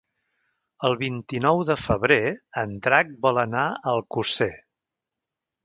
[0.87, 2.19] El vint-i-nou de febrer
[2.63, 4.51] en Drac vol anar a Alcosser.